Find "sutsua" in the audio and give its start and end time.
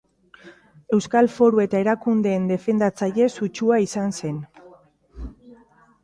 3.33-3.77